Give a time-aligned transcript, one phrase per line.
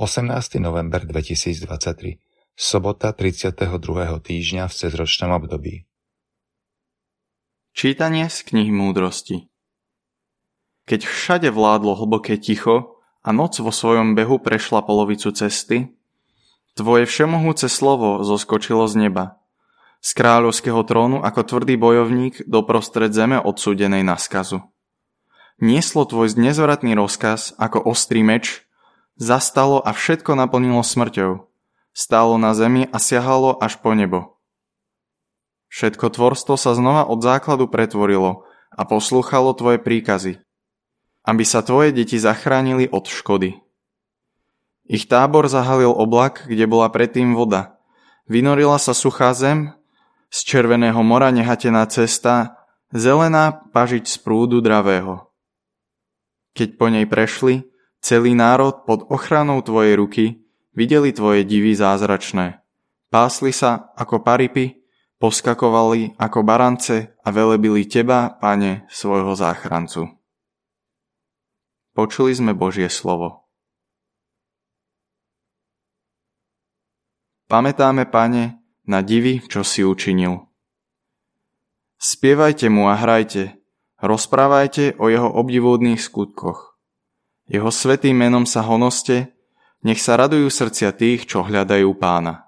[0.00, 0.56] 18.
[0.64, 2.24] november 2023
[2.56, 3.68] Sobota 32.
[4.24, 5.84] týždňa v cezročnom období
[7.76, 9.52] Čítanie z knihy múdrosti
[10.88, 15.92] Keď všade vládlo hlboké ticho a noc vo svojom behu prešla polovicu cesty,
[16.80, 19.36] tvoje všemohúce slovo zoskočilo z neba.
[20.00, 24.64] Z kráľovského trónu ako tvrdý bojovník doprostred zeme odsúdenej na skazu.
[25.60, 28.64] Nieslo tvoj nezvratný rozkaz ako ostrý meč,
[29.20, 31.44] zastalo a všetko naplnilo smrťou.
[31.92, 34.40] Stálo na zemi a siahalo až po nebo.
[35.70, 40.42] Všetko tvorstvo sa znova od základu pretvorilo a poslúchalo tvoje príkazy,
[41.22, 43.60] aby sa tvoje deti zachránili od škody.
[44.90, 47.78] Ich tábor zahalil oblak, kde bola predtým voda.
[48.26, 49.70] Vynorila sa suchá zem,
[50.30, 52.58] z červeného mora nehatená cesta,
[52.90, 55.30] zelená pažiť z prúdu dravého.
[56.58, 57.70] Keď po nej prešli,
[58.00, 60.24] celý národ pod ochranou tvojej ruky
[60.76, 62.60] videli tvoje divy zázračné.
[63.12, 64.82] Pásli sa ako paripy,
[65.20, 70.08] poskakovali ako barance a velebili teba, pane, svojho záchrancu.
[71.94, 73.50] Počuli sme Božie slovo.
[77.50, 80.46] Pamätáme, pane, na divy, čo si učinil.
[81.98, 83.60] Spievajte mu a hrajte,
[84.00, 86.69] Rozprávajte o jeho obdivodných skutkoch.
[87.50, 89.34] Jeho svetým menom sa honoste,
[89.82, 92.46] nech sa radujú srdcia tých, čo hľadajú pána.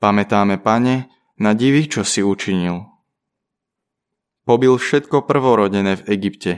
[0.00, 2.88] Pamätáme, pane, na divy, čo si učinil.
[4.48, 6.52] Pobil všetko prvorodené v Egypte.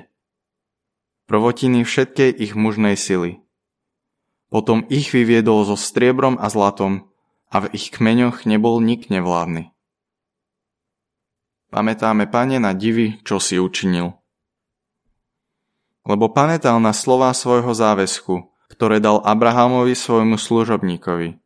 [1.27, 3.43] Prvotiny všetkej ich mužnej sily.
[4.47, 7.11] Potom ich vyviedol so striebrom a zlatom
[7.51, 9.75] a v ich kmeňoch nebol nik nevládny.
[11.69, 14.18] Pamätáme, pane, na divy, čo si učinil.
[16.09, 21.37] Lebo pamätal na slova svojho záväzku, ktoré dal Abrahamovi svojmu služobníkovi.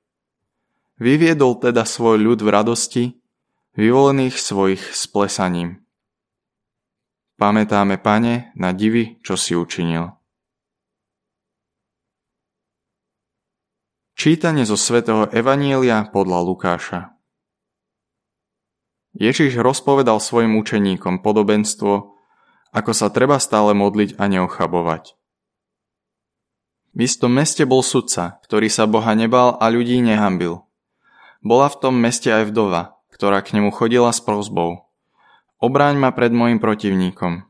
[1.02, 3.04] Vyviedol teda svoj ľud v radosti,
[3.74, 5.82] vyvolených svojich s plesaním.
[7.42, 10.14] Pamätáme, pane, na divy, čo si učinil.
[14.14, 17.00] Čítanie zo svätého Evanielia podľa Lukáša
[19.12, 22.11] Ježiš rozpovedal svojim učeníkom podobenstvo,
[22.72, 25.14] ako sa treba stále modliť a neochabovať.
[26.92, 30.64] V istom meste bol sudca, ktorý sa Boha nebal a ľudí nehambil.
[31.40, 34.88] Bola v tom meste aj vdova, ktorá k nemu chodila s prozbou.
[35.56, 37.48] Obráň ma pred môjim protivníkom.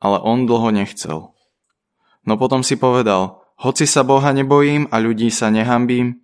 [0.00, 1.32] Ale on dlho nechcel.
[2.24, 6.20] No potom si povedal, hoci sa Boha nebojím a ľudí sa nehambím,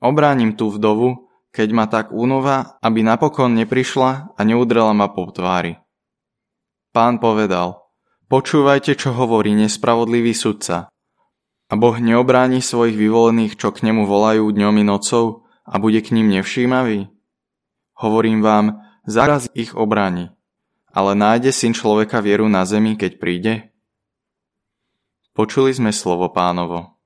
[0.00, 5.80] obránim tú vdovu, keď ma tak únova, aby napokon neprišla a neudrela ma po tvári.
[6.92, 7.84] Pán povedal,
[8.32, 10.88] počúvajte, čo hovorí nespravodlivý sudca.
[11.68, 16.16] A Boh neobráni svojich vyvolených, čo k nemu volajú dňom i nocou a bude k
[16.16, 17.12] ním nevšímavý?
[18.00, 20.32] Hovorím vám, zaraz ich obráni.
[20.88, 23.54] Ale nájde syn človeka vieru na zemi, keď príde?
[25.36, 26.97] Počuli sme slovo pánovo.